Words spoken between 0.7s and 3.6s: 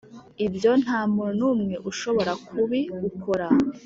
ntamuntu numwe ushobora kubiukora